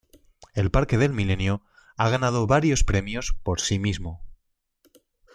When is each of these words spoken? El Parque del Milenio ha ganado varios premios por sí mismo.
El 0.55 0.71
Parque 0.71 0.97
del 0.97 1.13
Milenio 1.13 1.61
ha 1.95 2.09
ganado 2.09 2.47
varios 2.47 2.83
premios 2.83 3.35
por 3.43 3.61
sí 3.61 3.77
mismo. 3.77 4.23